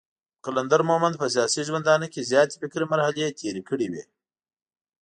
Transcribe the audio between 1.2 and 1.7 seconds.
په سياسي